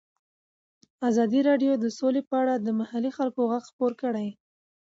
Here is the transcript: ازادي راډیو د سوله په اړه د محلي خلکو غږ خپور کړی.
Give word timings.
ازادي 1.09 1.39
راډیو 1.49 1.73
د 1.77 1.85
سوله 1.97 2.21
په 2.29 2.35
اړه 2.41 2.53
د 2.57 2.67
محلي 2.79 3.11
خلکو 3.17 3.41
غږ 3.51 3.63
خپور 3.71 3.91
کړی. 4.01 4.27